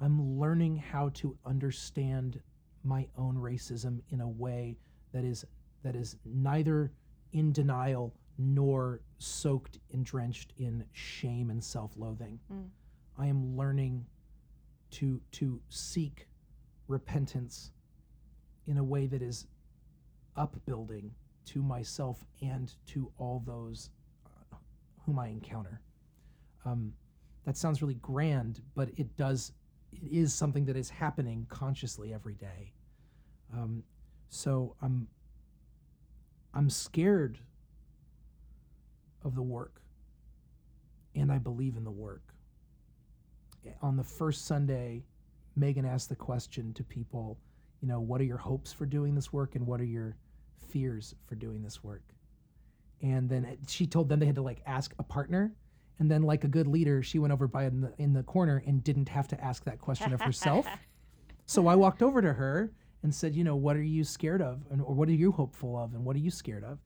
[0.00, 2.40] I'm learning how to understand
[2.82, 4.76] my own racism in a way
[5.12, 5.44] that is
[5.82, 6.92] that is neither
[7.32, 12.38] in denial nor soaked and drenched in shame and self-loathing.
[12.52, 12.68] Mm.
[13.16, 14.04] I am learning
[14.92, 16.26] to to seek
[16.88, 17.70] repentance
[18.66, 19.46] in a way that is
[20.36, 21.12] upbuilding
[21.46, 23.90] to myself and to all those
[24.52, 24.56] uh,
[25.04, 25.80] whom I encounter.
[26.64, 26.92] Um,
[27.44, 29.52] that sounds really grand, but it does.
[29.92, 32.72] It is something that is happening consciously every day.
[33.54, 33.82] Um,
[34.28, 35.08] so I'm.
[36.54, 37.38] I'm scared
[39.22, 39.82] of the work,
[41.14, 42.32] and I believe in the work.
[43.82, 45.04] On the first Sunday,
[45.54, 47.38] Megan asked the question to people,
[47.82, 50.16] you know, what are your hopes for doing this work, and what are your
[50.68, 52.02] fears for doing this work?
[53.02, 55.54] And then it- she told them they had to like ask a partner,
[55.98, 58.62] and then like a good leader, she went over by in the in the corner
[58.66, 60.66] and didn't have to ask that question of herself.
[61.46, 64.66] so I walked over to her and said, you know, what are you scared of,
[64.70, 66.78] and or what are you hopeful of, and what are you scared of?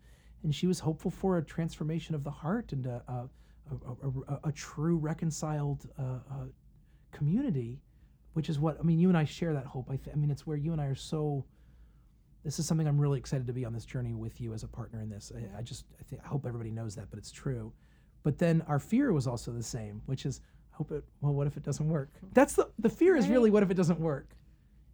[0.42, 3.28] And she was hopeful for a transformation of the heart and a a,
[3.72, 6.44] a, a, a, a true reconciled uh, uh,
[7.12, 7.80] community,
[8.34, 8.98] which is what I mean.
[8.98, 9.88] You and I share that hope.
[9.90, 11.44] I, th- I mean, it's where you and I are so.
[12.44, 14.68] This is something I'm really excited to be on this journey with you as a
[14.68, 15.30] partner in this.
[15.34, 17.72] I, I just I, think, I hope everybody knows that, but it's true.
[18.22, 20.40] But then our fear was also the same, which is
[20.72, 21.04] I hope it.
[21.20, 22.10] Well, what if it doesn't work?
[22.32, 24.34] That's the the fear is really what if it doesn't work.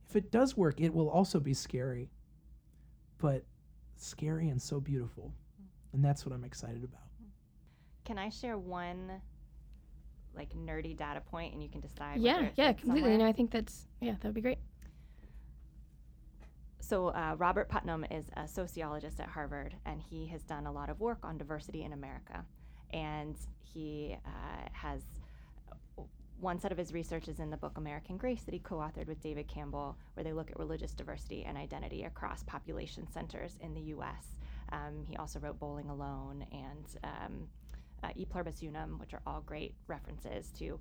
[0.09, 2.11] If it does work, it will also be scary,
[3.19, 3.45] but
[3.97, 5.33] scary and so beautiful,
[5.93, 7.03] and that's what I'm excited about.
[8.05, 9.21] Can I share one
[10.37, 12.21] like nerdy data point and you can decide?
[12.21, 13.03] Yeah, yeah, completely.
[13.03, 13.19] somewhere?
[13.19, 14.59] No, I think that's yeah, that would be great.
[16.89, 20.89] So, uh, Robert Putnam is a sociologist at Harvard, and he has done a lot
[20.89, 22.45] of work on diversity in America.
[22.93, 25.03] And he uh, has
[26.39, 29.09] one set of his research is in the book American Grace that he co authored
[29.09, 33.75] with David Campbell, where they look at religious diversity and identity across population centers in
[33.75, 34.37] the US.
[34.71, 37.49] Um, he also wrote Bowling Alone and um,
[38.05, 40.79] uh, E Pluribus Unum, which are all great references to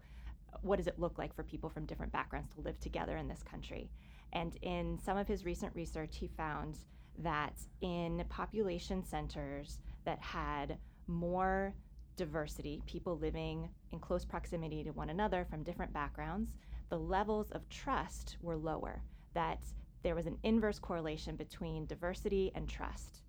[0.62, 3.42] what does it look like for people from different backgrounds to live together in this
[3.42, 3.90] country.
[4.36, 6.78] And in some of his recent research, he found
[7.20, 11.74] that in population centers that had more
[12.18, 16.54] diversity, people living in close proximity to one another from different backgrounds,
[16.90, 19.02] the levels of trust were lower,
[19.34, 19.60] that
[20.04, 23.22] there was an inverse correlation between diversity and trust.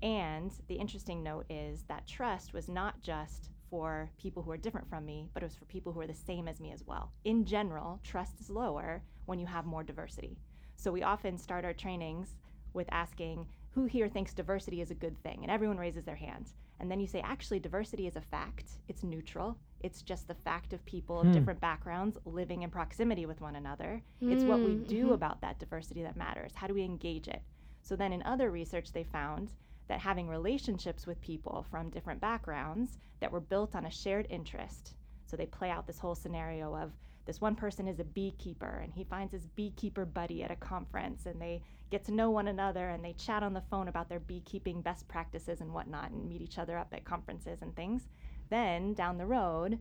[0.00, 4.88] And the interesting note is that trust was not just for people who are different
[4.88, 7.12] from me, but it was for people who are the same as me as well.
[7.24, 10.36] In general, trust is lower when you have more diversity.
[10.82, 12.34] So we often start our trainings
[12.72, 15.38] with asking, who here thinks diversity is a good thing?
[15.42, 16.54] And everyone raises their hand.
[16.80, 18.78] And then you say, actually, diversity is a fact.
[18.88, 19.56] It's neutral.
[19.78, 21.32] It's just the fact of people of Hmm.
[21.34, 24.02] different backgrounds living in proximity with one another.
[24.28, 25.14] It's what we Mm, do mhm.
[25.14, 26.56] about that diversity that matters.
[26.56, 27.42] How do we engage it?
[27.80, 29.52] So then in other research, they found
[29.86, 34.96] that having relationships with people from different backgrounds that were built on a shared interest.
[35.26, 36.92] So they play out this whole scenario of
[37.24, 41.26] this one person is a beekeeper and he finds his beekeeper buddy at a conference
[41.26, 44.20] and they get to know one another and they chat on the phone about their
[44.20, 48.08] beekeeping best practices and whatnot and meet each other up at conferences and things.
[48.50, 49.78] Then down the road,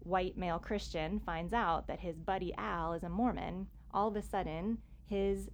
[0.00, 3.66] white male Christian finds out that his buddy Al is a Mormon.
[3.92, 5.48] All of a sudden, his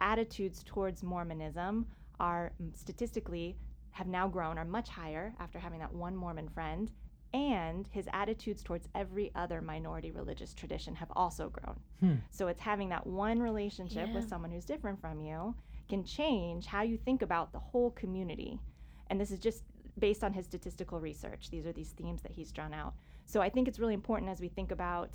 [0.00, 1.86] attitudes towards Mormonism
[2.20, 3.56] are statistically
[3.90, 6.90] have now grown, are much higher after having that one Mormon friend,
[7.34, 11.78] and his attitudes towards every other minority religious tradition have also grown.
[12.00, 12.14] Hmm.
[12.30, 15.54] So it's having that one relationship with someone who's different from you
[15.88, 18.58] can change how you think about the whole community.
[19.10, 19.62] And this is just
[19.98, 21.50] based on his statistical research.
[21.50, 22.94] These are these themes that he's drawn out.
[23.26, 25.10] So I think it's really important as we think about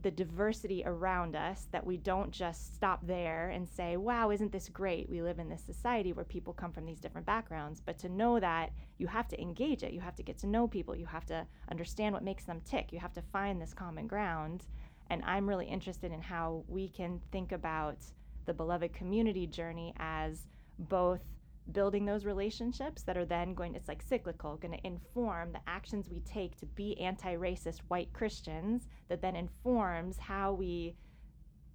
[0.00, 4.68] the diversity around us that we don't just stop there and say, wow, isn't this
[4.68, 5.08] great?
[5.08, 7.80] We live in this society where people come from these different backgrounds.
[7.80, 10.66] But to know that you have to engage it, you have to get to know
[10.66, 14.06] people, you have to understand what makes them tick, you have to find this common
[14.06, 14.64] ground.
[15.10, 17.98] And I'm really interested in how we can think about
[18.46, 20.46] the beloved community journey as
[20.78, 21.20] both
[21.70, 26.08] building those relationships that are then going it's like cyclical going to inform the actions
[26.10, 30.94] we take to be anti-racist white christians that then informs how we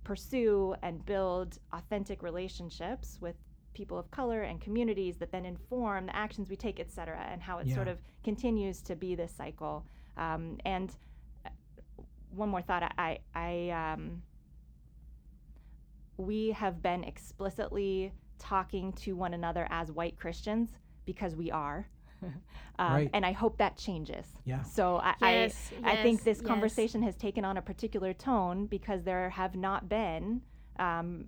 [0.04, 3.36] pursue and build authentic relationships with
[3.73, 7.41] people of color and communities that then inform the actions we take et cetera and
[7.41, 7.76] how it Yeah.
[7.76, 9.86] sort of continues to be this cycle
[10.17, 10.95] um, and
[11.45, 11.50] uh,
[12.32, 14.21] one more thought i i um,
[16.17, 20.69] we have been explicitly talking to one another as white Christians
[21.06, 21.88] because we are.
[22.23, 22.34] um,
[22.93, 23.10] Right.
[23.13, 24.26] And I hope that changes.
[24.45, 24.63] Yeah.
[24.63, 26.47] So I, Yes, I, I think this yes.
[26.47, 30.41] conversation has taken on a particular tone because there have not been
[30.80, 31.26] um,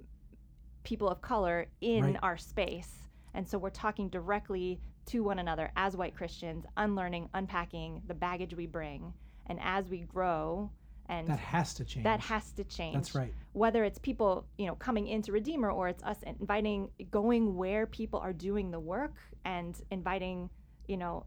[0.83, 2.17] people of color in Right.
[2.23, 3.03] our space.
[3.33, 8.53] And so we're talking directly to one another as white Christians, unlearning, unpacking the baggage
[8.55, 9.13] we bring.
[9.45, 10.71] And as we grow,
[11.09, 12.03] and That has to change.
[12.05, 13.33] that has to change That's right.
[13.53, 18.19] whether it's people you know coming into redeemer or it's us inviting going where people
[18.19, 20.49] are doing the work and inviting
[20.87, 21.25] you know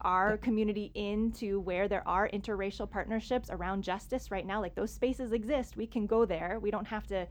[0.00, 5.32] our community into where there are interracial partnerships around justice right now like those spaces
[5.32, 7.26] exist we can go there we don't have to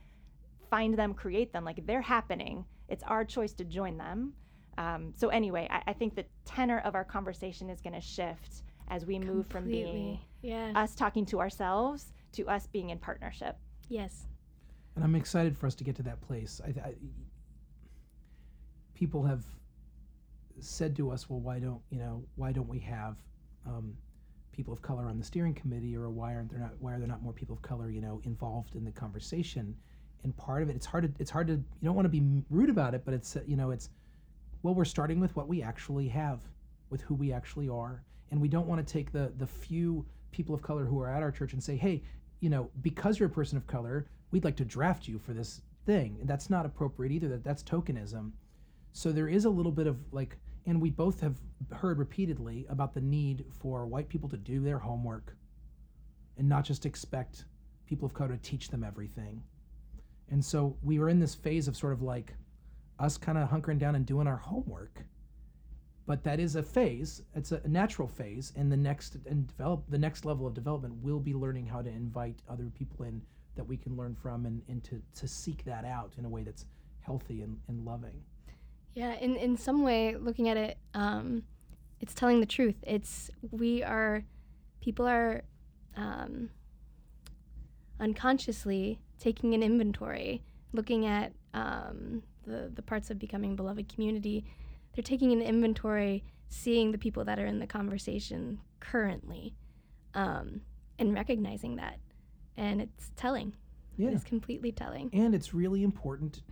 [0.69, 4.33] find them create them like they're happening it's our choice to join them
[4.77, 8.63] um, so anyway I, I think the tenor of our conversation is going to shift
[8.87, 10.25] as we move from being Completely.
[10.41, 10.71] Yeah.
[10.75, 13.57] us talking to ourselves to us being in partnership.
[13.89, 14.27] yes.
[14.95, 16.61] and I'm excited for us to get to that place.
[16.65, 16.93] I, I,
[18.93, 19.43] people have
[20.59, 22.23] said to us, "Well, why don't you know?
[22.35, 23.17] Why don't we have
[23.65, 23.93] um,
[24.51, 26.73] people of color on the steering committee, or why aren't there not?
[26.79, 29.75] Why are there not more people of color, you know, involved in the conversation?"
[30.23, 32.43] And part of it, it's hard to, it's hard to, you don't want to be
[32.51, 33.89] rude about it, but it's, uh, you know, it's,
[34.61, 36.41] well, we're starting with what we actually have,
[36.91, 40.55] with who we actually are, and we don't want to take the the few people
[40.55, 42.03] of color who are at our church and say, hey,
[42.39, 45.61] you know, because you're a person of color, we'd like to draft you for this
[45.85, 46.17] thing.
[46.19, 47.27] And that's not appropriate either.
[47.27, 48.31] That that's tokenism.
[48.93, 51.35] So there is a little bit of like, and we both have
[51.71, 55.35] heard repeatedly about the need for white people to do their homework,
[56.37, 57.45] and not just expect
[57.85, 59.43] people of color to teach them everything.
[60.29, 62.33] And so we were in this phase of sort of like
[62.99, 65.03] us kind of hunkering down and doing our homework
[66.11, 69.97] but that is a phase it's a natural phase and the next and develop the
[69.97, 73.21] next level of development will be learning how to invite other people in
[73.55, 76.43] that we can learn from and, and to, to seek that out in a way
[76.43, 76.65] that's
[76.99, 78.21] healthy and, and loving
[78.93, 81.43] Yeah, in, in some way, looking at it, um,
[82.01, 82.75] it's telling the truth.
[82.85, 84.25] It's we are
[84.81, 85.43] people are
[85.95, 86.49] um,
[88.01, 90.43] unconsciously taking an inventory,
[90.73, 94.43] looking at um, the, the parts of becoming beloved community.
[94.93, 99.55] They're taking an inventory, seeing the people that are in the conversation currently,
[100.13, 100.61] um,
[100.99, 101.99] and recognizing that.
[102.57, 103.53] And it's telling.
[103.97, 104.09] Yeah.
[104.09, 105.09] It's completely telling.
[105.13, 106.43] And it's really important.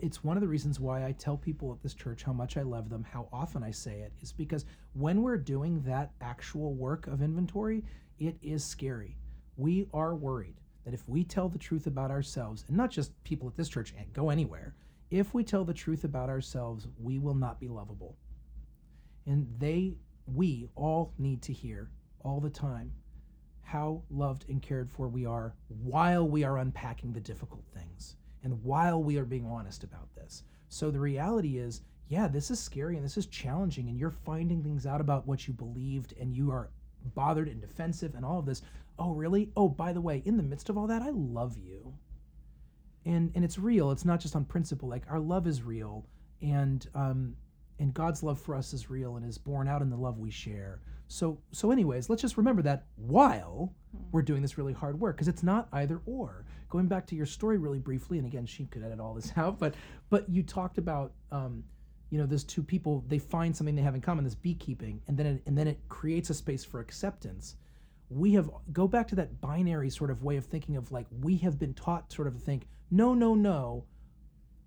[0.00, 2.62] It's one of the reasons why I tell people at this church how much I
[2.62, 4.64] love them, how often I say it, is because
[4.94, 7.84] when we're doing that actual work of inventory,
[8.18, 9.16] it is scary.
[9.56, 13.48] We are worried that if we tell the truth about ourselves, and not just people
[13.48, 14.74] at this church, and go anywhere,
[15.12, 18.16] if we tell the truth about ourselves, we will not be lovable.
[19.26, 21.90] And they, we all need to hear
[22.20, 22.92] all the time
[23.60, 28.62] how loved and cared for we are while we are unpacking the difficult things and
[28.64, 30.44] while we are being honest about this.
[30.70, 34.62] So the reality is, yeah, this is scary and this is challenging, and you're finding
[34.62, 36.70] things out about what you believed, and you are
[37.14, 38.62] bothered and defensive and all of this.
[38.98, 39.50] Oh, really?
[39.56, 41.94] Oh, by the way, in the midst of all that, I love you.
[43.04, 43.90] And and it's real.
[43.90, 44.88] It's not just on principle.
[44.88, 46.06] Like our love is real,
[46.40, 47.36] and um,
[47.78, 50.30] and God's love for us is real and is borne out in the love we
[50.30, 50.80] share.
[51.08, 53.74] So so anyways, let's just remember that while
[54.12, 56.46] we're doing this really hard work because it's not either or.
[56.68, 59.58] Going back to your story really briefly, and again, she could edit all this out,
[59.58, 59.74] but
[60.10, 61.64] but you talked about um,
[62.12, 65.16] you know, those two people they find something they have in common, this beekeeping, and
[65.16, 67.56] then it, and then it creates a space for acceptance.
[68.10, 71.38] We have go back to that binary sort of way of thinking of like we
[71.38, 73.84] have been taught sort of to think no no no,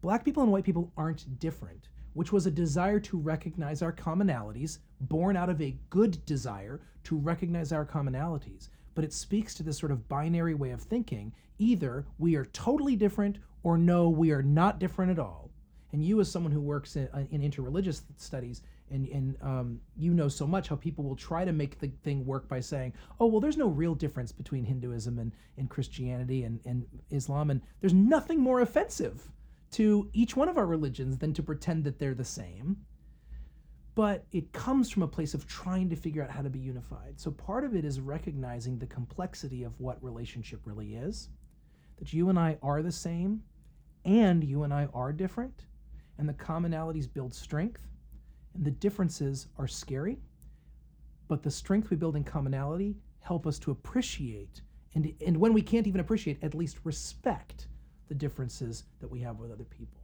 [0.01, 4.80] black people and white people aren't different which was a desire to recognize our commonalities,
[5.01, 8.69] born out of a good desire to recognize our commonalities.
[8.95, 12.95] But it speaks to this sort of binary way of thinking either we are totally
[12.95, 15.51] different or no, we are not different at all.
[15.91, 18.61] And you, as someone who works in, uh, in interreligious studies,
[18.91, 22.25] and, and um, you know so much how people will try to make the thing
[22.25, 26.59] work by saying, oh, well, there's no real difference between Hinduism and, and Christianity and,
[26.65, 29.31] and Islam, and there's nothing more offensive
[29.71, 32.77] to each one of our religions than to pretend that they're the same.
[33.95, 37.19] But it comes from a place of trying to figure out how to be unified.
[37.19, 41.29] So part of it is recognizing the complexity of what relationship really is,
[41.97, 43.41] that you and I are the same,
[44.03, 45.65] and you and I are different,
[46.17, 47.81] and the commonalities build strength,
[48.56, 50.18] and the differences are scary,
[51.28, 54.62] but the strength we build in commonality help us to appreciate,
[54.93, 57.68] and, and when we can't even appreciate, at least respect
[58.08, 60.01] the differences that we have with other people.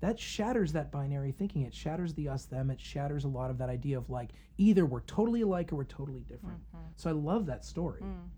[0.00, 1.62] That shatters that binary thinking.
[1.62, 2.70] It shatters the us them.
[2.70, 5.84] It shatters a lot of that idea of like either we're totally alike or we're
[5.84, 6.58] totally different.
[6.68, 6.84] Mm-hmm.
[6.96, 8.28] So I love that story Mm.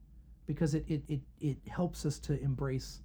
[0.47, 3.03] because it, it, it, it helps us to embrace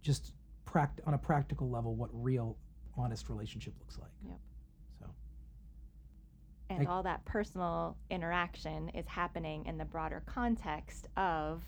[0.00, 0.34] just
[0.64, 2.56] pract- on a practical level what real
[2.96, 4.12] honest relationship looks like.
[4.24, 4.38] Yep.
[6.70, 11.62] And all that personal interaction is happening in the broader context of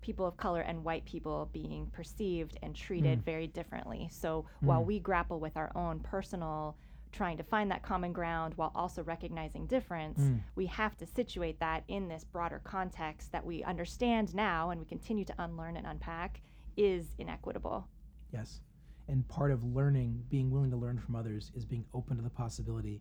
[0.00, 3.24] people of color and white people being perceived and treated Mm.
[3.24, 4.08] very differently.
[4.10, 4.86] So while Mm.
[4.86, 6.76] we grapple with our own personal
[7.12, 10.40] trying to find that common ground while also recognizing difference, Mm.
[10.56, 14.84] we have to situate that in this broader context that we understand now and we
[14.86, 16.40] continue to unlearn and unpack
[16.76, 17.86] is inequitable.
[18.32, 18.60] Yes.
[19.06, 22.30] And part of learning, being willing to learn from others, is being open to the
[22.30, 23.00] possibility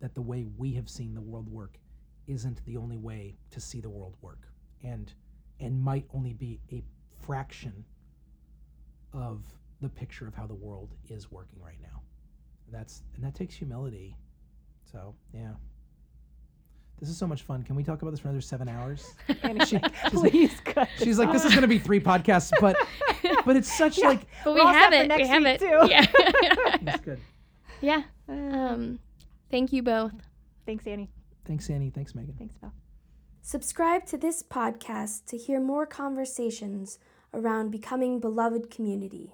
[0.00, 1.78] that the way we have seen the world work
[2.26, 4.48] isn't the only way to see the world work.
[4.82, 5.12] And
[5.60, 6.82] and might only be a
[7.24, 7.84] fraction
[9.12, 9.42] of
[9.80, 12.02] the picture of how the world is working right now.
[12.66, 14.16] And that's and that takes humility.
[14.90, 15.52] So yeah.
[17.00, 17.62] This is so much fun.
[17.64, 19.14] Can we talk about this for another seven hours?
[19.28, 19.34] She-
[19.66, 22.76] she's like- please, cut this She's like, this is gonna be three podcasts, but
[23.44, 24.08] but it's such Yeah.
[24.08, 25.08] like But we have it.
[25.08, 25.60] next we have it.
[25.60, 25.86] too.
[25.88, 26.06] Yeah.
[26.82, 27.20] that's good.
[27.80, 28.02] yeah.
[28.28, 28.98] Um,
[29.54, 30.12] thank you both.
[30.66, 31.10] Thanks, Annie.
[31.44, 31.90] Thanks, Annie.
[31.90, 32.34] Thanks, Megan.
[32.36, 32.72] Thanks, Belle.
[33.40, 36.98] Subscribe to this podcast to hear more conversations
[37.32, 39.32] around becoming beloved community.